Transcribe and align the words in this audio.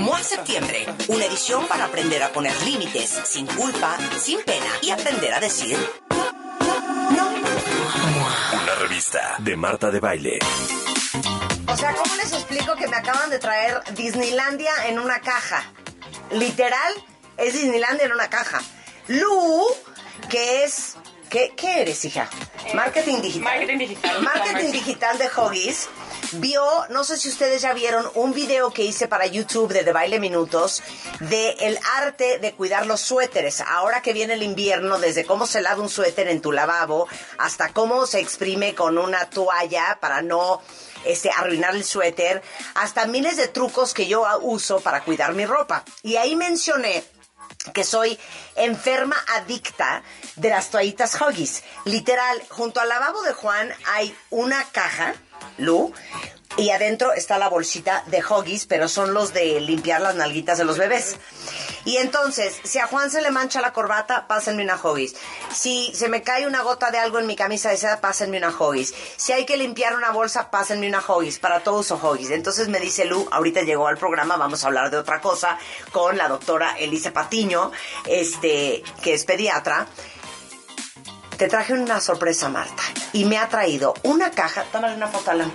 MOA 0.00 0.22
Septiembre, 0.22 0.86
una 1.08 1.26
edición 1.26 1.66
para 1.68 1.84
aprender 1.84 2.22
a 2.22 2.30
poner 2.30 2.54
límites, 2.62 3.20
sin 3.24 3.46
culpa, 3.46 3.98
sin 4.18 4.42
pena 4.42 4.70
y 4.80 4.90
aprender 4.90 5.34
a 5.34 5.40
decir 5.40 5.76
no. 7.10 7.28
Una 8.62 8.74
revista 8.76 9.36
de 9.38 9.56
Marta 9.56 9.90
de 9.90 10.00
Baile. 10.00 10.38
O 11.68 11.76
sea, 11.76 11.94
¿cómo 11.94 12.14
les 12.16 12.32
explico 12.32 12.74
que 12.76 12.88
me 12.88 12.96
acaban 12.96 13.28
de 13.28 13.38
traer 13.38 13.82
Disneylandia 13.94 14.72
en 14.88 14.98
una 14.98 15.20
caja? 15.20 15.64
Literal, 16.30 16.94
es 17.36 17.52
Disneylandia 17.52 18.06
en 18.06 18.12
una 18.12 18.30
caja. 18.30 18.60
Lu, 19.08 19.66
que 20.30 20.64
es... 20.64 20.96
¿Qué, 21.28 21.52
qué 21.56 21.82
eres, 21.82 22.04
hija? 22.06 22.28
Marketing 22.74 23.20
digital. 23.20 23.44
Marketing 23.44 23.78
digital. 23.78 24.22
Marketing 24.22 24.72
digital 24.72 25.18
de 25.18 25.28
Hoggies. 25.28 25.88
Vio, 26.32 26.64
no 26.90 27.02
sé 27.02 27.16
si 27.16 27.28
ustedes 27.28 27.62
ya 27.62 27.72
vieron, 27.72 28.08
un 28.14 28.32
video 28.32 28.72
que 28.72 28.84
hice 28.84 29.08
para 29.08 29.26
YouTube 29.26 29.72
de 29.72 29.82
The 29.82 29.92
Baile 29.92 30.20
Minutos 30.20 30.80
de 31.18 31.50
el 31.60 31.78
arte 31.96 32.38
de 32.38 32.52
cuidar 32.52 32.86
los 32.86 33.00
suéteres. 33.00 33.60
Ahora 33.60 34.00
que 34.00 34.12
viene 34.12 34.34
el 34.34 34.44
invierno, 34.44 34.98
desde 34.98 35.24
cómo 35.24 35.46
se 35.46 35.60
lava 35.60 35.82
un 35.82 35.88
suéter 35.88 36.28
en 36.28 36.40
tu 36.40 36.52
lavabo 36.52 37.08
hasta 37.38 37.72
cómo 37.72 38.06
se 38.06 38.20
exprime 38.20 38.76
con 38.76 38.96
una 38.96 39.28
toalla 39.28 39.98
para 40.00 40.22
no 40.22 40.62
este, 41.04 41.30
arruinar 41.30 41.74
el 41.74 41.84
suéter, 41.84 42.42
hasta 42.74 43.06
miles 43.06 43.36
de 43.36 43.48
trucos 43.48 43.92
que 43.92 44.06
yo 44.06 44.24
uso 44.42 44.80
para 44.80 45.02
cuidar 45.02 45.34
mi 45.34 45.46
ropa. 45.46 45.84
Y 46.02 46.16
ahí 46.16 46.36
mencioné 46.36 47.02
que 47.74 47.84
soy 47.84 48.18
enferma 48.54 49.16
adicta 49.34 50.02
de 50.36 50.50
las 50.50 50.70
toallitas 50.70 51.20
Huggies. 51.20 51.64
Literal, 51.84 52.40
junto 52.50 52.80
al 52.80 52.88
lavabo 52.88 53.22
de 53.22 53.32
Juan 53.32 53.70
hay 53.86 54.16
una 54.30 54.64
caja, 54.70 55.14
Lu, 55.58 55.92
y 56.56 56.70
adentro 56.70 57.12
está 57.12 57.38
la 57.38 57.48
bolsita 57.48 58.04
de 58.08 58.22
Huggies, 58.22 58.66
pero 58.66 58.88
son 58.88 59.14
los 59.14 59.32
de 59.32 59.60
limpiar 59.60 60.00
las 60.00 60.16
nalguitas 60.16 60.58
de 60.58 60.64
los 60.64 60.78
bebés. 60.78 61.16
Y 61.84 61.96
entonces, 61.96 62.60
si 62.64 62.78
a 62.78 62.86
Juan 62.86 63.10
se 63.10 63.22
le 63.22 63.30
mancha 63.30 63.62
la 63.62 63.72
corbata, 63.72 64.26
pásenme 64.26 64.62
una 64.62 64.76
Huggies. 64.76 65.14
Si 65.54 65.90
se 65.94 66.08
me 66.08 66.22
cae 66.22 66.46
una 66.46 66.62
gota 66.62 66.90
de 66.90 66.98
algo 66.98 67.18
en 67.18 67.26
mi 67.26 67.36
camisa 67.36 67.70
de 67.70 67.78
seda, 67.78 68.00
pásenme 68.00 68.36
una 68.36 68.50
Huggies. 68.50 68.92
Si 69.16 69.32
hay 69.32 69.46
que 69.46 69.56
limpiar 69.56 69.96
una 69.96 70.10
bolsa, 70.10 70.50
pásenme 70.50 70.88
una 70.88 71.00
Huggies. 71.00 71.38
Para 71.38 71.60
todo 71.60 71.78
uso 71.78 71.96
Huggies. 71.96 72.30
Entonces 72.30 72.68
me 72.68 72.80
dice 72.80 73.06
Lu, 73.06 73.26
ahorita 73.30 73.62
llegó 73.62 73.86
al 73.86 73.96
programa, 73.96 74.36
vamos 74.36 74.62
a 74.62 74.66
hablar 74.66 74.90
de 74.90 74.98
otra 74.98 75.20
cosa 75.20 75.56
con 75.92 76.18
la 76.18 76.28
doctora 76.28 76.76
Elisa 76.78 77.12
Patiño, 77.12 77.72
este, 78.06 78.82
que 79.02 79.14
es 79.14 79.24
pediatra. 79.24 79.86
Te 81.40 81.48
traje 81.48 81.72
una 81.72 82.02
sorpresa, 82.02 82.50
Marta. 82.50 82.82
Y 83.14 83.24
me 83.24 83.38
ha 83.38 83.48
traído 83.48 83.94
una 84.02 84.30
caja. 84.30 84.64
Tómale 84.70 84.94
una 84.94 85.08
foto, 85.08 85.30
Alan. 85.30 85.50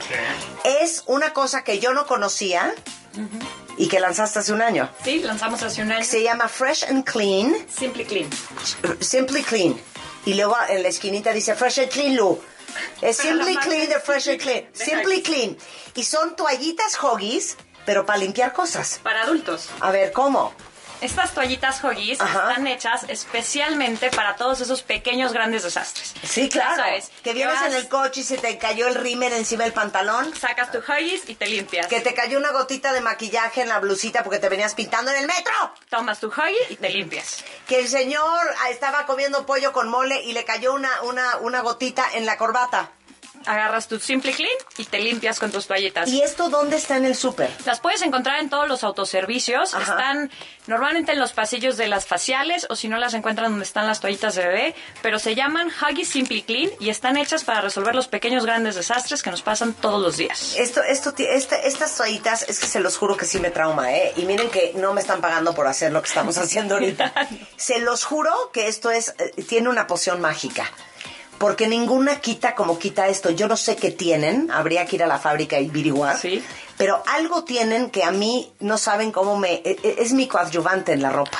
Es 0.64 1.04
una 1.06 1.32
cosa 1.32 1.64
que 1.64 1.78
yo 1.78 1.94
no 1.94 2.08
conocía 2.08 2.74
y 3.78 3.88
que 3.88 4.00
lanzaste 4.00 4.40
hace 4.40 4.52
un 4.52 4.64
año. 4.64 4.90
Sí, 5.04 5.20
lanzamos 5.20 5.62
hace 5.62 5.84
un 5.84 5.92
año. 5.92 6.04
Se 6.04 6.24
llama 6.24 6.48
Fresh 6.48 6.86
and 6.86 7.04
Clean. 7.04 7.56
Simply 7.70 8.04
Clean. 8.04 8.28
Simply 9.00 9.44
Clean. 9.44 9.80
Y 10.26 10.34
luego 10.34 10.58
en 10.70 10.82
la 10.82 10.90
esquinita 10.90 11.32
dice 11.32 11.54
Fresh 11.54 11.82
and 11.82 11.90
Clean 11.90 12.16
Lu. 12.16 12.42
Es 13.00 13.18
Pero 13.18 13.46
Simply 13.46 13.56
Clean 13.58 13.88
de 13.88 14.00
Fresh 14.00 14.30
and 14.30 14.42
Clean. 14.42 14.66
Simply. 14.74 15.22
Clean. 15.22 15.56
Y 15.94 16.04
son 16.04 16.36
toallitas 16.36 16.98
Hoggies, 17.04 17.58
pero 17.86 18.08
para 18.08 18.18
limpiar 18.18 18.54
cosas. 18.54 19.02
Para 19.04 19.22
adultos. 19.22 19.70
A 19.82 19.92
ver, 19.92 20.12
¿cómo? 20.12 20.52
Estas 21.06 21.36
toallitas 21.36 21.84
Huggies 21.84 22.20
Ajá. 22.20 22.50
están 22.50 22.66
hechas 22.66 23.06
especialmente 23.08 24.10
para 24.10 24.36
todos 24.38 24.62
esos 24.62 24.82
pequeños 24.82 25.34
grandes 25.34 25.62
desastres. 25.62 26.16
Sí, 26.24 26.50
claro. 26.50 26.78
Sabes, 26.78 27.12
que 27.24 27.32
vienes 27.34 27.62
en 27.62 27.74
el 27.74 27.88
coche 27.88 28.22
y 28.22 28.24
se 28.24 28.40
te 28.40 28.58
cayó 28.58 28.88
el 28.88 28.96
rímel 28.96 29.32
encima 29.34 29.66
del 29.66 29.74
pantalón. 29.74 30.34
Sacas 30.36 30.72
tu 30.72 30.80
Huggies 30.80 31.30
y 31.30 31.36
te 31.36 31.46
limpias. 31.46 31.86
Que 31.86 32.02
te 32.02 32.16
cayó 32.16 32.40
una 32.40 32.52
gotita 32.52 32.92
de 32.92 33.02
maquillaje 33.02 33.62
en 33.62 33.70
la 33.70 33.78
blusita 33.78 34.24
porque 34.24 34.40
te 34.40 34.50
venías 34.50 34.74
pintando 34.74 35.12
en 35.12 35.18
el 35.18 35.28
metro. 35.28 35.54
Tomas 35.92 36.20
tu 36.20 36.30
Huggies 36.30 36.72
y 36.72 36.76
te 36.78 36.90
limpias. 36.90 37.44
Que 37.68 37.82
el 37.82 37.88
señor 37.88 38.42
ah, 38.64 38.72
estaba 38.72 39.06
comiendo 39.06 39.46
pollo 39.46 39.74
con 39.74 39.88
mole 39.90 40.24
y 40.24 40.34
le 40.34 40.44
cayó 40.44 40.74
una, 40.74 40.90
una, 41.04 41.38
una 41.38 41.62
gotita 41.62 42.04
en 42.16 42.26
la 42.26 42.36
corbata. 42.38 42.90
Agarras 43.46 43.88
tu 43.88 44.00
Simply 44.00 44.34
Clean 44.34 44.58
y 44.78 44.86
te 44.86 45.00
limpias 45.00 45.40
con 45.40 45.52
tus 45.52 45.68
toallitas. 45.68 46.10
¿Y 46.10 46.22
esto 46.22 46.50
dónde 46.50 46.78
está 46.78 46.98
en 46.98 47.06
el 47.06 47.16
súper? 47.16 47.50
Las 47.66 47.80
puedes 47.80 48.02
encontrar 48.02 48.40
en 48.40 48.50
todos 48.50 48.68
los 48.68 48.84
autoservicios. 48.84 49.74
Ajá. 49.74 49.92
Están 49.94 50.32
normalmente 50.68 51.12
en 51.12 51.20
los 51.20 51.34
pasillos 51.34 51.78
de 51.78 51.88
las 51.88 52.06
faciales 52.08 52.66
o 52.70 52.76
si 52.76 52.88
no 52.88 52.98
las 52.98 53.14
encuentran 53.14 53.52
donde 53.52 53.66
están 53.66 53.88
las 53.88 54.00
toallitas 54.00 54.36
de 54.36 54.46
bebé. 54.48 54.76
Pero 55.02 55.20
se 55.20 55.36
llaman 55.36 55.68
Huggies 55.70 56.10
Simply 56.10 56.42
Clean 56.44 56.70
y 56.80 56.90
están 56.90 57.18
hechas 57.18 57.44
para 57.44 57.62
resolver 57.62 57.96
los 57.96 58.08
pequeños 58.08 58.46
grandes 58.46 58.76
desastres 58.76 59.22
que 59.24 59.32
nos 59.32 59.42
pasan 59.42 59.74
todos 59.74 60.02
los 60.02 60.18
días. 60.18 60.56
Esto, 60.58 60.82
esto, 60.84 61.14
este- 61.18 61.68
estas 61.68 61.96
toallitas, 61.96 62.44
es 62.50 62.60
que 62.60 62.68
se 62.68 62.80
los 62.80 62.98
juro 62.98 63.16
que 63.18 63.26
sí 63.26 63.40
me 63.40 63.52
trauma, 63.52 63.94
¿eh? 63.94 64.14
Y 64.18 64.24
miren 64.26 64.50
que 64.50 64.74
no 64.76 64.94
me 64.94 65.02
están 65.02 65.22
pagando 65.22 65.54
por 65.54 65.68
hacer 65.68 65.92
lo 65.92 66.02
que 66.02 66.08
estamos 66.08 66.38
haciendo 66.40 66.76
ahorita. 66.76 67.14
Se 67.58 67.80
los 67.80 68.04
juro 68.04 68.32
que 68.54 68.68
esto 68.68 68.92
es, 68.92 69.16
eh, 69.18 69.44
tiene 69.44 69.70
una 69.70 69.88
poción 69.88 70.20
mágica. 70.22 70.70
Porque 71.46 71.68
ninguna 71.68 72.20
quita 72.22 72.56
como 72.56 72.80
quita 72.80 73.08
esto. 73.08 73.30
Yo 73.30 73.48
no 73.48 73.56
sé 73.56 73.76
qué 73.76 73.92
tienen. 73.92 74.50
Habría 74.50 74.86
que 74.88 74.96
ir 74.96 75.04
a 75.04 75.08
la 75.08 75.20
fábrica 75.20 75.60
y 75.60 75.70
averiguar. 75.70 76.18
Sí. 76.18 76.44
Pero 76.76 77.04
algo 77.06 77.44
tienen 77.44 77.92
que 77.92 78.04
a 78.04 78.10
mí 78.12 78.52
no 78.60 78.78
saben 78.80 79.12
cómo 79.12 79.38
me... 79.38 79.54
e- 79.54 79.78
e- 79.84 79.96
Es 80.00 80.12
mi 80.14 80.28
coadyuvante 80.28 80.92
en 80.94 81.02
la 81.04 81.12
ropa. 81.12 81.38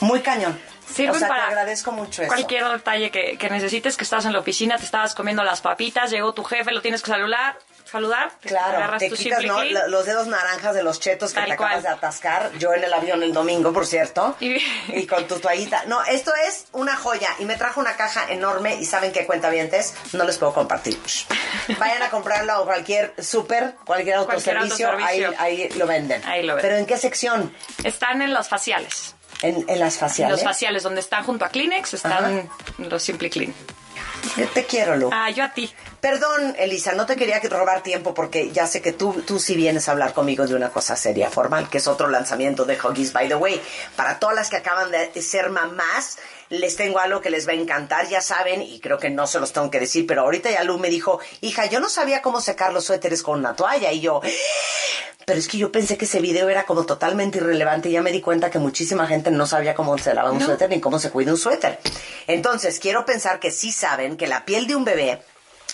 Muy 0.00 0.20
cañón. 0.20 0.58
Sirven 0.92 1.16
o 1.16 1.18
sea, 1.18 1.28
para 1.28 1.42
te 1.44 1.48
agradezco 1.50 1.92
mucho 1.92 2.22
eso. 2.22 2.32
Cualquier 2.32 2.64
detalle 2.68 3.10
que, 3.10 3.36
que 3.36 3.50
necesites, 3.50 3.96
que 3.98 4.04
estás 4.04 4.24
en 4.24 4.32
la 4.32 4.38
oficina, 4.38 4.78
te 4.78 4.84
estabas 4.84 5.14
comiendo 5.14 5.42
las 5.44 5.60
papitas, 5.60 6.10
llegó 6.10 6.32
tu 6.32 6.42
jefe, 6.44 6.72
lo 6.72 6.80
tienes 6.80 7.02
que 7.02 7.10
saludar, 7.10 7.58
saludar, 7.90 8.32
Claro, 8.40 8.78
agarras 8.78 8.98
te 9.00 9.10
quitas 9.10 9.42
¿no? 9.44 9.62
Los 9.64 10.06
dedos 10.06 10.26
naranjas 10.26 10.74
de 10.74 10.82
los 10.82 11.00
chetos 11.00 11.30
que 11.32 11.36
Tal 11.40 11.46
te 11.46 11.52
acabas 11.52 11.82
de 11.82 11.88
atascar. 11.88 12.50
Yo 12.58 12.74
en 12.74 12.84
el 12.84 12.92
avión 12.92 13.22
el 13.22 13.32
domingo, 13.32 13.72
por 13.72 13.86
cierto. 13.86 14.36
Y- 14.40 14.56
Y, 14.88 15.06
con 15.06 15.26
tu 15.28 15.38
toallita. 15.38 15.84
No, 15.86 16.02
esto 16.04 16.32
es 16.48 16.66
una 16.72 16.96
joya. 16.96 17.30
Y 17.38 17.44
me 17.44 17.56
trajo 17.56 17.80
una 17.80 17.96
caja 17.96 18.30
enorme. 18.30 18.74
Y 18.76 18.84
saben 18.84 19.12
qué 19.12 19.24
cuentavientes, 19.26 19.94
no 20.12 20.24
les 20.24 20.38
puedo 20.38 20.52
compartir. 20.52 20.98
Vayan 21.78 22.02
a 22.02 22.10
comprarlo 22.10 22.52
a 22.52 22.64
cualquier 22.64 23.14
súper, 23.22 23.74
cualquier 23.84 24.16
Cualquier 24.24 24.58
autoservicio. 24.58 24.88
Ahí, 24.90 25.24
autoservicio. 25.24 25.34
ahí 25.42 25.68
lo 25.78 25.86
venden. 25.86 26.22
Ahí 26.26 26.42
lo 26.42 26.54
venden. 26.54 26.70
Pero 26.70 26.80
¿en 26.80 26.86
qué 26.86 26.96
sección? 26.98 27.54
Están 27.84 28.22
en 28.22 28.34
los 28.34 28.48
faciales. 28.48 29.14
En, 29.42 29.64
en 29.68 29.78
las 29.80 29.94
En 29.94 30.00
faciales. 30.00 30.32
los 30.36 30.44
faciales, 30.44 30.82
donde 30.82 31.00
están 31.00 31.22
junto 31.24 31.44
a 31.44 31.50
Kleenex, 31.50 31.94
están 31.94 32.48
los 32.78 33.02
Simply 33.02 33.28
Clean. 33.30 33.54
Yo 34.36 34.48
te 34.48 34.64
quiero, 34.64 34.96
Lu. 34.96 35.10
Ah, 35.12 35.30
yo 35.30 35.44
a 35.44 35.52
ti. 35.52 35.72
Perdón, 36.00 36.54
Elisa, 36.58 36.92
no 36.92 37.06
te 37.06 37.16
quería 37.16 37.40
que- 37.40 37.48
robar 37.48 37.82
tiempo 37.82 38.12
porque 38.14 38.50
ya 38.50 38.66
sé 38.66 38.82
que 38.82 38.92
tú, 38.92 39.22
tú 39.26 39.38
sí 39.38 39.54
vienes 39.54 39.88
a 39.88 39.92
hablar 39.92 40.12
conmigo 40.12 40.46
de 40.46 40.54
una 40.54 40.70
cosa 40.70 40.96
seria, 40.96 41.30
formal, 41.30 41.68
que 41.70 41.78
es 41.78 41.86
otro 41.86 42.08
lanzamiento 42.08 42.64
de 42.64 42.78
Huggies. 42.78 43.12
By 43.12 43.28
the 43.28 43.34
way, 43.36 43.60
para 43.96 44.18
todas 44.18 44.34
las 44.36 44.50
que 44.50 44.56
acaban 44.56 44.90
de 44.90 45.22
ser 45.22 45.50
mamás, 45.50 46.18
les 46.48 46.76
tengo 46.76 46.98
algo 46.98 47.20
que 47.20 47.30
les 47.30 47.46
va 47.48 47.52
a 47.52 47.56
encantar, 47.56 48.08
ya 48.08 48.20
saben, 48.20 48.62
y 48.62 48.78
creo 48.80 48.98
que 48.98 49.10
no 49.10 49.26
se 49.26 49.40
los 49.40 49.52
tengo 49.52 49.70
que 49.70 49.80
decir, 49.80 50.06
pero 50.06 50.22
ahorita 50.22 50.50
ya 50.50 50.62
Lu 50.64 50.78
me 50.78 50.90
dijo, 50.90 51.18
hija, 51.40 51.66
yo 51.66 51.80
no 51.80 51.88
sabía 51.88 52.22
cómo 52.22 52.40
secar 52.40 52.72
los 52.72 52.84
suéteres 52.84 53.22
con 53.22 53.38
una 53.40 53.54
toalla, 53.56 53.90
y 53.92 54.00
yo... 54.00 54.20
Pero 55.26 55.40
es 55.40 55.48
que 55.48 55.58
yo 55.58 55.72
pensé 55.72 55.98
que 55.98 56.04
ese 56.04 56.20
video 56.20 56.48
era 56.48 56.66
como 56.66 56.86
totalmente 56.86 57.38
irrelevante 57.38 57.88
y 57.88 57.92
ya 57.92 58.00
me 58.00 58.12
di 58.12 58.20
cuenta 58.20 58.48
que 58.48 58.60
muchísima 58.60 59.08
gente 59.08 59.32
no 59.32 59.44
sabía 59.44 59.74
cómo 59.74 59.98
se 59.98 60.14
lava 60.14 60.30
un 60.30 60.38
No. 60.38 60.46
suéter 60.46 60.70
ni 60.70 60.80
cómo 60.80 61.00
se 61.00 61.10
cuida 61.10 61.32
un 61.32 61.36
suéter. 61.36 61.80
Entonces, 62.28 62.78
quiero 62.78 63.04
pensar 63.04 63.40
que 63.40 63.50
sí 63.50 63.72
saben 63.72 64.16
que 64.16 64.28
la 64.28 64.44
piel 64.44 64.68
de 64.68 64.76
un 64.76 64.84
bebé 64.84 65.20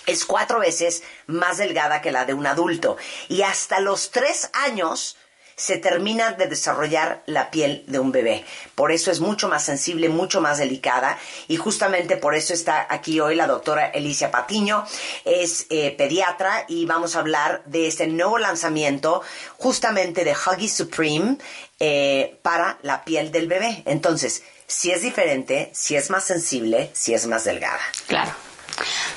es 0.06 0.24
cuatro 0.24 0.58
veces 0.58 1.02
más 1.26 1.58
delgada 1.58 2.00
que 2.00 2.12
la 2.12 2.24
de 2.24 2.32
un 2.32 2.46
adulto. 2.46 2.96
Y 3.28 3.42
hasta 3.42 3.78
los 3.80 4.10
tres 4.10 4.48
años 4.54 5.18
se 5.56 5.78
termina 5.78 6.32
de 6.32 6.46
desarrollar 6.46 7.22
la 7.26 7.50
piel 7.50 7.84
de 7.86 7.98
un 7.98 8.12
bebé. 8.12 8.44
Por 8.74 8.92
eso 8.92 9.10
es 9.10 9.20
mucho 9.20 9.48
más 9.48 9.64
sensible, 9.64 10.08
mucho 10.08 10.40
más 10.40 10.58
delicada. 10.58 11.18
Y 11.48 11.56
justamente 11.56 12.16
por 12.16 12.34
eso 12.34 12.54
está 12.54 12.86
aquí 12.88 13.20
hoy 13.20 13.34
la 13.34 13.46
doctora 13.46 13.92
Alicia 13.94 14.30
Patiño. 14.30 14.84
Es 15.24 15.66
eh, 15.70 15.94
pediatra 15.96 16.64
y 16.68 16.86
vamos 16.86 17.16
a 17.16 17.20
hablar 17.20 17.62
de 17.66 17.86
este 17.86 18.06
nuevo 18.06 18.38
lanzamiento 18.38 19.22
justamente 19.58 20.24
de 20.24 20.32
Huggies 20.32 20.74
Supreme 20.74 21.38
eh, 21.80 22.38
para 22.42 22.78
la 22.82 23.04
piel 23.04 23.32
del 23.32 23.48
bebé. 23.48 23.82
Entonces, 23.86 24.42
si 24.66 24.90
es 24.90 25.02
diferente, 25.02 25.70
si 25.74 25.96
es 25.96 26.10
más 26.10 26.24
sensible, 26.24 26.90
si 26.92 27.14
es 27.14 27.26
más 27.26 27.44
delgada. 27.44 27.80
Claro. 28.06 28.32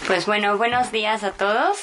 Pues 0.07 0.25
bueno, 0.25 0.57
buenos 0.57 0.91
días 0.91 1.23
a 1.23 1.31
todos. 1.31 1.77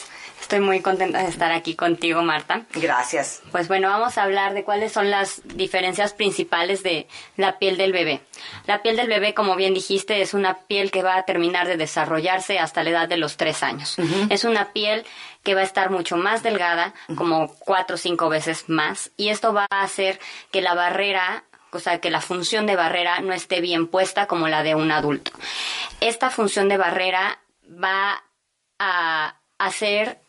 Estoy 0.52 0.66
muy 0.66 0.82
contenta 0.82 1.22
de 1.22 1.30
estar 1.30 1.50
aquí 1.50 1.74
contigo, 1.74 2.20
Marta. 2.20 2.66
Gracias. 2.74 3.40
Pues 3.52 3.68
bueno, 3.68 3.88
vamos 3.88 4.18
a 4.18 4.22
hablar 4.24 4.52
de 4.52 4.64
cuáles 4.64 4.92
son 4.92 5.10
las 5.10 5.40
diferencias 5.56 6.12
principales 6.12 6.82
de 6.82 7.08
la 7.38 7.58
piel 7.58 7.78
del 7.78 7.90
bebé. 7.90 8.20
La 8.66 8.82
piel 8.82 8.96
del 8.96 9.08
bebé, 9.08 9.32
como 9.32 9.56
bien 9.56 9.72
dijiste, 9.72 10.20
es 10.20 10.34
una 10.34 10.58
piel 10.66 10.90
que 10.90 11.02
va 11.02 11.16
a 11.16 11.22
terminar 11.22 11.66
de 11.66 11.78
desarrollarse 11.78 12.58
hasta 12.58 12.82
la 12.82 12.90
edad 12.90 13.08
de 13.08 13.16
los 13.16 13.38
tres 13.38 13.62
años. 13.62 13.96
Es 14.28 14.44
una 14.44 14.74
piel 14.74 15.06
que 15.42 15.54
va 15.54 15.62
a 15.62 15.64
estar 15.64 15.88
mucho 15.88 16.18
más 16.18 16.42
delgada, 16.42 16.92
como 17.16 17.54
cuatro 17.60 17.94
o 17.94 17.98
cinco 17.98 18.28
veces 18.28 18.68
más, 18.68 19.10
y 19.16 19.30
esto 19.30 19.54
va 19.54 19.66
a 19.70 19.80
hacer 19.80 20.20
que 20.50 20.60
la 20.60 20.74
barrera 20.74 21.44
o 21.72 21.78
sea, 21.78 21.98
que 21.98 22.10
la 22.10 22.20
función 22.20 22.66
de 22.66 22.76
barrera 22.76 23.20
no 23.20 23.32
esté 23.32 23.62
bien 23.62 23.86
puesta 23.86 24.26
como 24.26 24.48
la 24.48 24.62
de 24.62 24.74
un 24.74 24.92
adulto. 24.92 25.30
Esta 26.02 26.28
función 26.28 26.68
de 26.68 26.76
barrera 26.76 27.38
va 27.66 28.22
a 28.78 29.36
hacer 29.56 30.21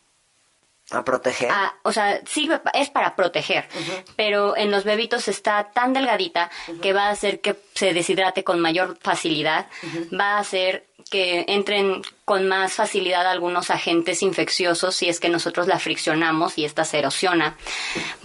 A 0.92 1.04
proteger. 1.04 1.50
a- 1.50 1.74
o 1.84 1.92
sea, 1.92 2.22
sirve, 2.26 2.60
es 2.74 2.90
para 2.90 3.16
proteger, 3.16 3.68
pero 4.16 4.56
en 4.58 4.70
los 4.70 4.84
bebitos 4.84 5.28
está 5.28 5.72
tan 5.74 5.94
delgadita 5.94 6.52
que 6.82 6.94
va 6.94 7.08
a 7.08 7.12
hacer 7.12 7.40
que 7.42 7.56
se 7.74 7.94
deshidrate 7.94 8.44
con 8.44 8.60
mayor 8.60 8.98
facilidad, 9.02 9.68
va 10.14 10.36
a 10.36 10.40
hacer 10.40 10.86
que 11.10 11.46
entren 11.48 12.02
con 12.26 12.48
más 12.48 12.74
facilidad 12.74 13.28
algunos 13.28 13.70
agentes 13.70 14.22
infecciosos 14.22 14.96
si 14.96 15.10
es 15.10 15.20
que 15.20 15.30
nosotros 15.30 15.68
la 15.68 15.80
friccionamos 15.80 16.58
y 16.58 16.66
esta 16.66 16.86
se 16.86 17.00
erosiona, 17.00 17.56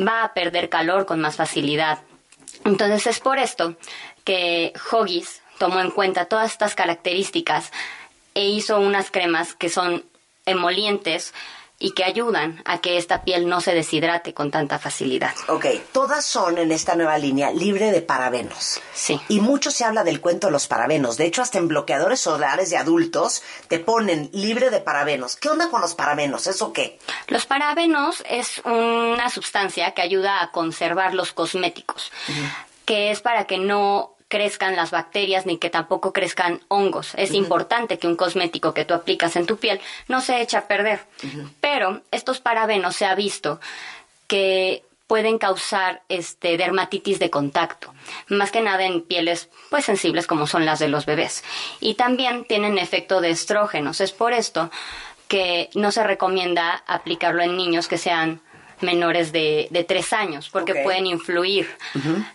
va 0.00 0.25
a 0.25 0.32
perder 0.34 0.69
calor 0.69 1.06
con 1.06 1.20
más 1.20 1.37
facilidad. 1.37 2.00
Entonces 2.64 3.06
es 3.06 3.20
por 3.20 3.38
esto 3.38 3.76
que 4.25 4.72
Hoggies 4.90 5.43
tomó 5.58 5.81
en 5.81 5.90
cuenta 5.90 6.25
todas 6.26 6.50
estas 6.52 6.75
características 6.75 7.72
e 8.34 8.46
hizo 8.46 8.78
unas 8.81 9.11
cremas 9.11 9.54
que 9.54 9.69
son 9.69 10.04
emolientes 10.46 11.34
y 11.80 11.92
que 11.92 12.04
ayudan 12.04 12.60
a 12.64 12.78
que 12.78 12.98
esta 12.98 13.22
piel 13.22 13.48
no 13.48 13.60
se 13.60 13.72
deshidrate 13.72 14.34
con 14.34 14.50
tanta 14.50 14.78
facilidad. 14.78 15.34
Ok, 15.46 15.66
todas 15.92 16.26
son 16.26 16.58
en 16.58 16.72
esta 16.72 16.96
nueva 16.96 17.19
línea 17.19 17.52
libre 17.52 17.92
de 17.92 18.02
parabenos. 18.02 18.80
Sí. 18.92 19.20
Y 19.28 19.40
mucho 19.40 19.70
se 19.70 19.84
habla 19.84 20.02
del 20.02 20.20
cuento 20.20 20.48
de 20.48 20.52
los 20.52 20.66
parabenos. 20.66 21.16
De 21.16 21.26
hecho, 21.26 21.42
hasta 21.42 21.58
en 21.58 21.69
bloqueadores 21.69 22.20
solares 22.20 22.70
de 22.70 22.76
adultos 22.76 23.42
te 23.69 23.78
ponen 23.78 24.28
libre 24.32 24.70
de 24.70 24.80
parabenos. 24.80 25.36
¿Qué 25.36 25.48
onda 25.48 25.70
con 25.70 25.80
los 25.80 25.94
parabenos? 25.94 26.48
¿Eso 26.48 26.72
qué? 26.72 26.98
Los 27.28 27.46
parabenos 27.46 28.25
es 28.28 28.60
una 28.64 29.30
sustancia 29.30 29.92
que 29.92 30.02
ayuda 30.02 30.42
a 30.42 30.50
conservar 30.50 31.14
los 31.14 31.32
cosméticos, 31.32 32.10
que 32.84 33.12
es 33.12 33.20
para 33.20 33.44
que 33.44 33.58
no 33.58 34.18
crezcan 34.28 34.76
las 34.76 34.90
bacterias 34.90 35.46
ni 35.46 35.56
que 35.58 35.70
tampoco 35.70 36.12
crezcan 36.12 36.60
hongos. 36.69 37.14
Es 37.16 37.32
importante 37.32 37.98
que 37.98 38.06
un 38.06 38.16
cosmético 38.16 38.75
que 38.75 38.84
tú 38.84 38.94
aplicas 38.94 39.36
en 39.36 39.46
tu 39.46 39.56
piel 39.56 39.80
no 40.06 40.20
se 40.20 40.40
eche 40.40 40.56
a 40.56 40.69
perder. 40.69 41.00
Pero 41.60 42.02
estos 42.10 42.40
parabenos 42.40 42.94
se 42.94 43.06
ha 43.06 43.14
visto 43.14 43.60
que 44.26 44.84
pueden 45.06 45.38
causar 45.38 46.02
este 46.10 46.58
dermatitis 46.58 47.19
de 47.19 47.30
contacto, 47.30 47.94
más 48.28 48.50
que 48.50 48.60
nada 48.60 48.84
en 48.84 49.00
pieles 49.00 49.48
pues 49.70 49.86
sensibles 49.86 50.26
como 50.26 50.46
son 50.46 50.66
las 50.66 50.78
de 50.78 50.88
los 50.88 51.06
bebés. 51.06 51.42
Y 51.80 51.94
también 51.94 52.44
tienen 52.44 52.76
efecto 52.76 53.22
de 53.22 53.30
estrógenos. 53.30 54.02
Es 54.02 54.12
por 54.12 54.34
esto 54.34 54.70
que 55.26 55.70
no 55.75 55.90
se 55.92 56.04
recomienda 56.04 56.82
aplicarlo 56.86 57.42
en 57.42 57.56
niños 57.56 57.88
que 57.88 57.96
sean 57.96 58.42
menores 58.82 59.32
de, 59.32 59.69
de 59.70 59.84
tres 59.84 60.12
años, 60.12 60.50
porque 60.50 60.75
pueden 60.75 61.06
influir 61.06 61.69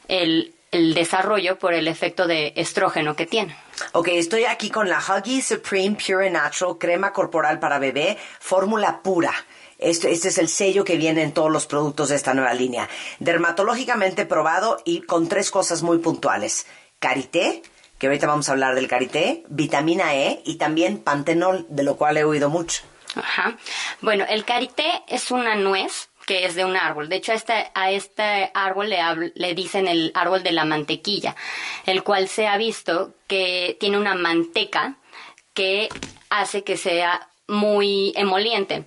el, 0.07 0.53
el 0.73 0.93
desarrollo 0.93 1.57
por 1.57 1.73
el 1.73 1.87
efecto 1.87 2.27
de 2.27 2.53
estrógeno 2.55 3.15
que 3.15 3.25
tienen. 3.25 3.55
Ok, 3.93 4.09
estoy 4.09 4.45
aquí 4.45 4.69
con 4.69 4.89
la 4.89 4.99
Huggy 4.99 5.41
Supreme 5.41 5.95
Pure 5.95 6.27
and 6.27 6.35
Natural 6.35 6.77
crema 6.77 7.13
corporal 7.13 7.59
para 7.59 7.79
bebé, 7.79 8.17
fórmula 8.39 9.01
pura. 9.01 9.33
Este, 9.77 10.11
este 10.11 10.29
es 10.29 10.37
el 10.37 10.47
sello 10.47 10.83
que 10.83 10.97
viene 10.97 11.23
en 11.23 11.31
todos 11.31 11.51
los 11.51 11.67
productos 11.67 12.09
de 12.09 12.15
esta 12.15 12.33
nueva 12.33 12.53
línea. 12.53 12.89
Dermatológicamente 13.19 14.25
probado 14.25 14.81
y 14.85 15.01
con 15.01 15.27
tres 15.27 15.51
cosas 15.51 15.83
muy 15.83 15.99
puntuales. 15.99 16.65
Karité, 16.99 17.61
que 17.99 18.07
ahorita 18.07 18.27
vamos 18.27 18.49
a 18.49 18.53
hablar 18.53 18.75
del 18.75 18.87
karité, 18.87 19.43
vitamina 19.49 20.15
E 20.15 20.41
y 20.45 20.55
también 20.55 20.99
pantenol, 20.99 21.65
de 21.69 21.83
lo 21.83 21.97
cual 21.97 22.17
he 22.17 22.23
oído 22.23 22.49
mucho. 22.49 22.83
Ajá. 23.15 23.57
Bueno, 24.01 24.25
el 24.27 24.43
karité 24.45 25.03
es 25.07 25.31
una 25.31 25.55
nuez 25.55 26.09
que 26.25 26.45
es 26.45 26.55
de 26.55 26.65
un 26.65 26.75
árbol. 26.75 27.09
De 27.09 27.17
hecho, 27.17 27.31
a 27.31 27.35
este, 27.35 27.71
a 27.73 27.91
este 27.91 28.51
árbol 28.53 28.89
le, 28.89 28.99
le 29.35 29.53
dicen 29.53 29.87
el 29.87 30.11
árbol 30.15 30.43
de 30.43 30.51
la 30.51 30.65
mantequilla, 30.65 31.35
el 31.85 32.03
cual 32.03 32.27
se 32.27 32.47
ha 32.47 32.57
visto 32.57 33.13
que 33.27 33.77
tiene 33.79 33.97
una 33.97 34.15
manteca 34.15 34.95
que 35.53 35.89
hace 36.29 36.63
que 36.63 36.77
sea 36.77 37.27
muy 37.47 38.13
emoliente 38.15 38.85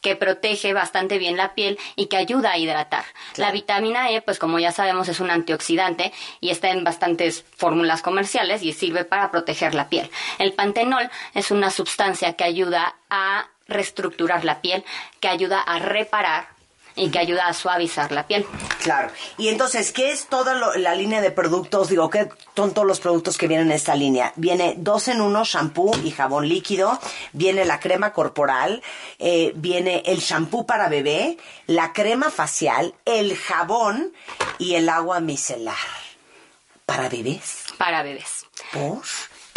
que 0.00 0.16
protege 0.16 0.72
bastante 0.72 1.18
bien 1.18 1.36
la 1.36 1.54
piel 1.54 1.78
y 1.96 2.06
que 2.06 2.16
ayuda 2.16 2.52
a 2.52 2.58
hidratar. 2.58 3.04
La 3.36 3.50
vitamina 3.50 4.10
E, 4.10 4.22
pues 4.22 4.38
como 4.38 4.58
ya 4.58 4.72
sabemos, 4.72 5.08
es 5.08 5.20
un 5.20 5.30
antioxidante 5.30 6.12
y 6.40 6.50
está 6.50 6.70
en 6.70 6.84
bastantes 6.84 7.44
fórmulas 7.56 8.02
comerciales 8.02 8.62
y 8.62 8.72
sirve 8.72 9.04
para 9.04 9.30
proteger 9.30 9.74
la 9.74 9.88
piel. 9.88 10.10
El 10.38 10.52
pantenol 10.52 11.10
es 11.34 11.50
una 11.50 11.70
sustancia 11.70 12.34
que 12.34 12.44
ayuda 12.44 12.94
a 13.10 13.48
reestructurar 13.66 14.44
la 14.44 14.60
piel, 14.60 14.84
que 15.20 15.28
ayuda 15.28 15.60
a 15.60 15.78
reparar 15.78 16.57
y 16.98 17.10
que 17.10 17.18
ayuda 17.18 17.46
a 17.48 17.54
suavizar 17.54 18.12
la 18.12 18.26
piel. 18.26 18.44
Claro. 18.82 19.10
Y 19.36 19.48
entonces, 19.48 19.92
¿qué 19.92 20.12
es 20.12 20.26
toda 20.26 20.54
lo- 20.54 20.74
la 20.76 20.94
línea 20.94 21.20
de 21.20 21.30
productos? 21.30 21.88
Digo, 21.88 22.10
¿qué 22.10 22.28
son 22.56 22.72
todos 22.74 22.86
los 22.86 23.00
productos 23.00 23.38
que 23.38 23.46
vienen 23.48 23.68
en 23.68 23.72
esta 23.72 23.94
línea? 23.94 24.32
Viene 24.36 24.74
dos 24.78 25.08
en 25.08 25.20
uno, 25.20 25.44
shampoo 25.44 25.92
y 26.04 26.10
jabón 26.10 26.48
líquido. 26.48 26.98
Viene 27.32 27.64
la 27.64 27.80
crema 27.80 28.12
corporal. 28.12 28.82
eh, 29.20 29.52
viene 29.56 30.02
el 30.06 30.18
shampoo 30.20 30.64
para 30.66 30.88
bebé, 30.88 31.38
la 31.66 31.92
crema 31.92 32.30
facial, 32.30 32.94
el 33.04 33.36
jabón 33.36 34.12
y 34.58 34.74
el 34.76 34.88
agua 34.88 35.20
micelar. 35.20 35.74
¿Para 36.86 37.08
bebés? 37.08 37.64
Para 37.78 38.02
bebés. 38.02 38.46
¿Por? 38.72 39.02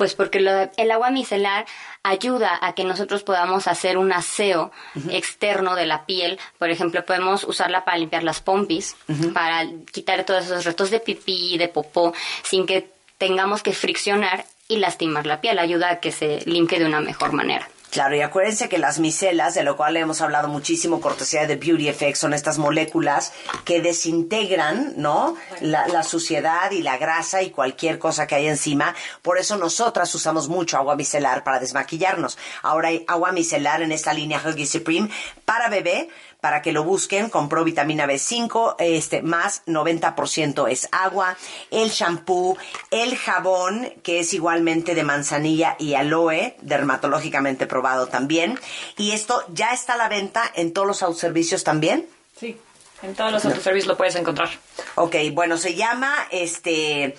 Pues 0.01 0.15
porque 0.15 0.39
lo- 0.39 0.67
el 0.77 0.89
agua 0.89 1.11
micelar 1.11 1.67
ayuda 2.01 2.57
a 2.59 2.73
que 2.73 2.83
nosotros 2.83 3.21
podamos 3.21 3.67
hacer 3.67 3.99
un 3.99 4.11
aseo 4.11 4.71
externo 5.11 5.75
de 5.75 5.85
la 5.85 6.07
piel. 6.07 6.39
Por 6.57 6.71
ejemplo, 6.71 7.05
podemos 7.05 7.43
usarla 7.43 7.85
para 7.85 7.99
limpiar 7.99 8.23
las 8.23 8.41
pompis, 8.41 8.95
para 9.31 9.67
quitar 9.91 10.23
todos 10.23 10.45
esos 10.45 10.65
restos 10.65 10.89
de 10.89 11.01
pipí, 11.01 11.55
de 11.59 11.67
popó, 11.67 12.15
sin 12.41 12.65
que 12.65 12.89
tengamos 13.19 13.61
que 13.61 13.73
friccionar 13.73 14.43
y 14.67 14.77
lastimar 14.77 15.27
la 15.27 15.39
piel. 15.39 15.59
Ayuda 15.59 15.91
a 15.91 15.99
que 15.99 16.11
se 16.11 16.39
limpie 16.47 16.79
de 16.79 16.85
una 16.85 16.99
mejor 17.01 17.33
manera. 17.33 17.69
Claro, 17.91 18.15
y 18.15 18.21
acuérdense 18.21 18.69
que 18.69 18.77
las 18.77 18.99
micelas, 18.99 19.53
de 19.53 19.63
lo 19.63 19.75
cual 19.75 19.97
hemos 19.97 20.21
hablado 20.21 20.47
muchísimo, 20.47 21.01
cortesía 21.01 21.45
de 21.45 21.57
Beauty 21.57 21.89
Effects, 21.89 22.19
son 22.19 22.33
estas 22.33 22.57
moléculas 22.57 23.33
que 23.65 23.81
desintegran, 23.81 24.93
¿no? 24.95 25.35
La, 25.59 25.85
la 25.89 26.03
suciedad 26.03 26.71
y 26.71 26.83
la 26.83 26.97
grasa 26.97 27.43
y 27.43 27.51
cualquier 27.51 27.99
cosa 27.99 28.27
que 28.27 28.35
hay 28.35 28.47
encima. 28.47 28.95
Por 29.21 29.37
eso 29.37 29.57
nosotras 29.57 30.15
usamos 30.15 30.47
mucho 30.47 30.77
agua 30.77 30.95
micelar 30.95 31.43
para 31.43 31.59
desmaquillarnos. 31.59 32.37
Ahora 32.61 32.87
hay 32.87 33.03
agua 33.09 33.33
micelar 33.33 33.81
en 33.81 33.91
esta 33.91 34.13
línea 34.13 34.41
Huggy 34.41 34.65
Supreme 34.65 35.09
para 35.43 35.67
bebé, 35.67 36.07
para 36.41 36.61
que 36.63 36.71
lo 36.71 36.83
busquen, 36.83 37.29
compró 37.29 37.63
vitamina 37.63 38.05
B5, 38.07 38.75
este, 38.79 39.21
más 39.21 39.61
90% 39.67 40.67
es 40.69 40.89
agua, 40.91 41.37
el 41.69 41.89
shampoo, 41.91 42.57
el 42.89 43.15
jabón, 43.15 43.93
que 44.03 44.19
es 44.19 44.33
igualmente 44.33 44.95
de 44.95 45.03
manzanilla 45.03 45.75
y 45.79 45.93
aloe, 45.93 46.55
dermatológicamente 46.61 47.67
probado 47.67 48.07
también, 48.07 48.59
y 48.97 49.11
esto 49.11 49.43
ya 49.53 49.71
está 49.71 49.93
a 49.93 49.97
la 49.97 50.09
venta 50.09 50.43
en 50.55 50.73
todos 50.73 50.87
los 50.87 51.03
autoservicios 51.03 51.63
también. 51.63 52.07
Sí, 52.39 52.57
en 53.03 53.13
todos 53.15 53.31
los 53.31 53.45
autoservice 53.45 53.87
lo 53.87 53.95
puedes 53.95 54.15
encontrar. 54.15 54.49
Ok, 54.95 55.15
bueno, 55.33 55.57
se 55.57 55.75
llama 55.75 56.13
este 56.31 57.15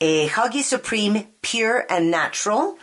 eh, 0.00 0.30
Huggy 0.36 0.62
Supreme 0.64 1.28
Pure 1.40 1.86
and 1.88 2.10
Natural. 2.10 2.74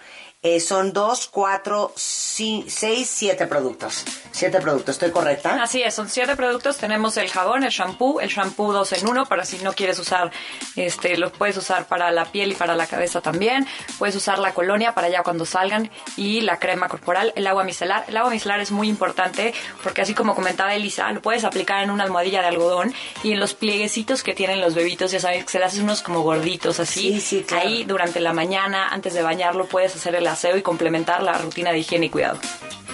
Eh, 0.43 0.59
son 0.59 0.93
dos, 0.93 1.27
cuatro, 1.27 1.91
ci- 1.95 2.16
seis, 2.37 3.09
siete 3.11 3.47
productos. 3.47 4.05
Siete 4.31 4.59
productos, 4.61 4.95
¿estoy 4.95 5.11
correcta? 5.11 5.61
Así 5.63 5.81
es, 5.81 5.95
son 5.95 6.09
siete 6.09 6.35
productos. 6.35 6.77
Tenemos 6.77 7.17
el 7.17 7.29
jabón, 7.29 7.63
el 7.63 7.71
shampoo, 7.71 8.19
el 8.19 8.29
shampoo 8.29 8.71
dos 8.71 8.93
en 8.93 9.07
uno 9.07 9.25
para 9.25 9.45
si 9.45 9.57
no 9.59 9.73
quieres 9.73 9.97
usar, 9.97 10.31
este, 10.75 11.17
lo 11.17 11.31
puedes 11.31 11.57
usar 11.57 11.87
para 11.87 12.11
la 12.11 12.25
piel 12.25 12.51
y 12.51 12.55
para 12.55 12.75
la 12.75 12.85
cabeza 12.85 13.21
también. 13.21 13.65
Puedes 13.97 14.15
usar 14.15 14.37
la 14.37 14.53
colonia 14.53 14.93
para 14.93 15.09
ya 15.09 15.23
cuando 15.23 15.45
salgan 15.45 15.89
y 16.15 16.41
la 16.41 16.59
crema 16.59 16.87
corporal, 16.87 17.33
el 17.35 17.47
agua 17.47 17.63
micelar. 17.63 18.05
El 18.07 18.17
agua 18.17 18.29
micelar 18.29 18.59
es 18.59 18.71
muy 18.71 18.89
importante 18.89 19.53
porque 19.81 20.01
así 20.01 20.13
como 20.13 20.35
comentaba 20.35 20.75
Elisa, 20.75 21.11
lo 21.11 21.21
puedes 21.21 21.43
aplicar 21.43 21.83
en 21.83 21.89
una 21.89 22.03
almohadilla 22.03 22.41
de 22.41 22.47
algodón 22.47 22.93
y 23.23 23.31
en 23.31 23.39
los 23.39 23.55
plieguecitos 23.55 24.21
que 24.21 24.35
tienen 24.35 24.61
los 24.61 24.75
bebitos, 24.75 25.11
ya 25.11 25.19
sabes 25.19 25.45
que 25.45 25.51
se 25.51 25.59
le 25.59 25.65
hacen 25.65 25.83
unos 25.83 26.03
como 26.03 26.21
gorditos 26.21 26.79
así. 26.79 27.13
Sí, 27.13 27.21
sí, 27.21 27.43
claro. 27.43 27.67
Ahí 27.67 27.83
durante 27.85 28.19
la 28.19 28.33
mañana, 28.33 28.89
antes 28.89 29.15
de 29.15 29.23
bañarlo, 29.23 29.65
puedes 29.65 29.95
hacer 29.95 30.13
el 30.15 30.27
aseo 30.27 30.57
y 30.57 30.61
complementar 30.61 31.23
la 31.23 31.33
rutina 31.33 31.71
de 31.71 31.79
higiene 31.79 32.05
y 32.07 32.09
cuidado. 32.09 32.26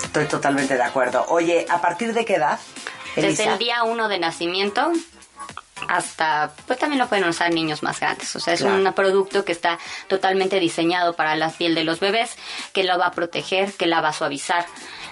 Estoy 0.04 0.25
totalmente 0.25 0.75
de 0.75 0.84
acuerdo. 0.84 1.25
Oye, 1.30 1.66
¿a 1.70 1.82
partir 1.82 2.13
de 2.13 2.25
qué 2.25 2.36
edad? 2.36 2.60
Desde 3.16 3.28
Elisa? 3.28 3.54
el 3.54 3.60
día 3.60 3.84
uno 3.84 4.08
de 4.10 4.20
nacimiento 4.20 4.92
hasta, 5.88 6.52
pues 6.68 6.80
también 6.80 7.00
lo 7.00 7.08
pueden 7.08 7.25
usar 7.28 7.52
niños 7.54 7.84
más 7.84 8.00
grandes. 8.00 8.36
O 8.36 8.40
sea, 8.40 8.54
es 8.54 8.62
Claro. 8.62 8.75
un 8.78 8.94
producto 8.94 9.44
que 9.44 9.52
está 9.52 9.80
totalmente 10.08 10.60
diseñado 10.60 11.13
para 11.13 11.36
la 11.36 11.50
piel 11.50 11.75
de 11.75 11.84
los 11.84 12.00
bebés, 12.00 12.38
que 12.74 12.84
lo 12.84 12.98
va 12.98 13.08
a 13.08 13.12
proteger, 13.12 13.74
que 13.74 13.86
la 13.86 14.00
va 14.02 14.10
a 14.10 14.13
suavizar. 14.13 14.66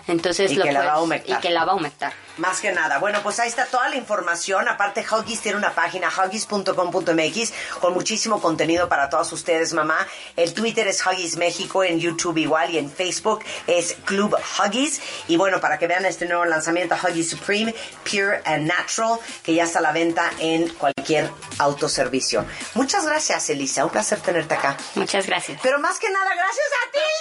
Entonces 0.07 0.51
Y 0.51 0.55
lo 0.55 0.63
que 0.63 0.71
la 0.71 0.83
va 0.83 0.93
a 0.93 1.01
humectar. 1.01 1.37
Y 1.37 1.41
que 1.41 1.49
la 1.49 1.65
va 1.65 1.73
a 1.73 1.75
humectar. 1.75 2.13
Más 2.37 2.59
que 2.59 2.71
nada. 2.71 2.97
Bueno, 2.99 3.19
pues 3.21 3.39
ahí 3.39 3.49
está 3.49 3.65
toda 3.65 3.89
la 3.89 3.97
información. 3.97 4.67
Aparte, 4.67 5.05
Huggies 5.09 5.41
tiene 5.41 5.57
una 5.57 5.73
página, 5.73 6.09
huggies.com.mx, 6.09 7.53
con 7.79 7.93
muchísimo 7.93 8.41
contenido 8.41 8.87
para 8.87 9.09
todas 9.09 9.31
ustedes, 9.33 9.73
mamá. 9.73 10.07
El 10.35 10.53
Twitter 10.53 10.87
es 10.87 11.05
Huggies 11.05 11.37
México, 11.37 11.83
en 11.83 11.99
YouTube 11.99 12.37
igual 12.37 12.71
y 12.71 12.77
en 12.77 12.89
Facebook 12.89 13.43
es 13.67 13.95
Club 14.05 14.35
Huggies. 14.57 15.01
Y 15.27 15.37
bueno, 15.37 15.59
para 15.59 15.77
que 15.77 15.87
vean 15.87 16.05
este 16.05 16.25
nuevo 16.25 16.45
lanzamiento, 16.45 16.95
Huggies 16.95 17.29
Supreme, 17.29 17.75
Pure 18.03 18.41
and 18.45 18.67
Natural, 18.67 19.19
que 19.43 19.53
ya 19.53 19.65
está 19.65 19.79
a 19.79 19.81
la 19.81 19.91
venta 19.91 20.31
en 20.39 20.69
cualquier 20.69 21.29
autoservicio. 21.59 22.45
Muchas 22.75 23.05
gracias, 23.05 23.49
Elisa. 23.49 23.83
Un 23.83 23.91
placer 23.91 24.19
tenerte 24.19 24.55
acá. 24.55 24.77
Muchas 24.95 25.27
gracias. 25.27 25.59
Pero 25.61 25.79
más 25.79 25.99
que 25.99 26.09
nada, 26.09 26.33
gracias 26.33 26.67
a 26.87 26.91
ti. 26.91 27.20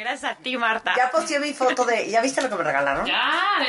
Gracias 0.00 0.32
a 0.32 0.34
ti, 0.36 0.56
Marta. 0.56 0.94
Ya 0.96 1.10
posteé 1.10 1.38
mi 1.40 1.52
foto 1.52 1.84
de. 1.84 2.08
¿Ya 2.08 2.22
viste 2.22 2.40
lo 2.40 2.48
que 2.48 2.54
me 2.54 2.64
regalaron? 2.64 3.04
Ya, 3.04 3.22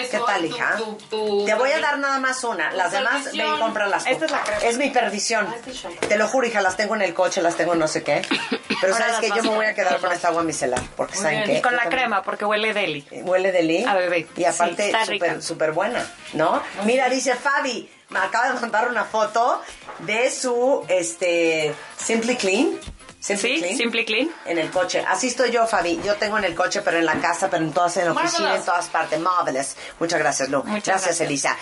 ¿Qué 0.09 0.17
tal, 0.25 0.45
hija? 0.45 0.77
Te 1.09 1.53
voy 1.55 1.71
a 1.71 1.79
dar 1.81 1.99
nada 1.99 2.19
más 2.19 2.41
una. 2.45 2.71
Las 2.71 2.93
demás, 2.93 3.25
ve 3.35 3.43
y 3.45 3.59
cómpralas. 3.59 4.05
Esta 4.07 4.25
es 4.25 4.31
la 4.31 4.41
crema. 4.41 4.61
Es 4.63 4.77
mi 4.77 4.89
perdición. 4.91 5.45
Ah, 5.51 5.55
este 5.57 5.71
es. 5.71 5.99
Te 6.07 6.17
lo 6.17 6.29
juro, 6.29 6.47
hija, 6.47 6.61
las 6.61 6.77
tengo 6.77 6.95
en 6.95 7.01
el 7.01 7.13
coche, 7.13 7.41
las 7.41 7.57
tengo 7.57 7.73
en 7.73 7.79
no 7.79 7.87
sé 7.89 8.01
qué. 8.03 8.21
Pero 8.79 8.95
sabes 8.95 9.17
que 9.19 9.27
yo 9.27 9.43
me 9.43 9.49
voy 9.49 9.65
a 9.65 9.73
quedar 9.75 9.99
con 9.99 10.09
esta 10.13 10.29
agua 10.29 10.43
micelar. 10.43 10.81
Porque 10.95 11.15
Muy 11.15 11.21
¿saben 11.23 11.37
bien. 11.39 11.49
qué? 11.51 11.57
Y 11.57 11.61
con 11.61 11.71
Yo 11.71 11.75
la 11.77 11.83
también- 11.83 11.99
crema, 12.03 12.23
porque 12.23 12.45
huele 12.45 12.73
deli. 12.73 13.05
Huele 13.11 13.51
de 13.51 13.63
Lee. 13.63 13.83
A 13.83 13.95
bebé. 13.95 14.25
Y 14.37 14.45
aparte, 14.45 14.89
Sí, 15.05 15.13
súper 15.13 15.41
súper 15.43 15.71
buena, 15.73 16.09
¿no? 16.31 16.63
Mira, 16.85 17.09
dice 17.09 17.35
Fabi, 17.35 17.91
me 18.07 18.19
acaba 18.19 18.53
de 18.53 18.59
mandar 18.61 18.87
una 18.87 19.03
foto 19.03 19.61
de 19.99 20.31
su, 20.31 20.85
este, 20.87 21.75
Simply 21.97 22.37
Clean. 22.37 22.79
Simply 23.21 23.53
Sí, 23.53 23.59
Clean. 23.61 23.77
Simply 23.77 24.03
Clean. 24.05 24.29
En 24.45 24.57
el 24.57 24.71
coche. 24.71 25.05
Así 25.07 25.27
estoy 25.27 25.51
yo, 25.51 25.67
Fabi. 25.67 26.01
Yo 26.03 26.15
tengo 26.15 26.39
en 26.39 26.43
el 26.43 26.55
coche, 26.55 26.81
pero 26.81 26.97
en 26.97 27.05
la 27.05 27.21
casa, 27.21 27.51
pero 27.51 27.63
en 27.63 27.71
todas, 27.71 27.95
en 27.97 28.05
la 28.05 28.13
oficina, 28.13 28.39
Marvelous. 28.39 28.59
en 28.59 28.65
todas 28.65 28.87
partes. 28.89 29.19
Marvelous. 29.19 29.75
Muchas 29.99 30.19
gracias, 30.19 30.49
Lu. 30.49 30.63
Muchas 30.63 30.85
gracias, 30.85 31.05
gracias. 31.19 31.21
Elisa. 31.21 31.57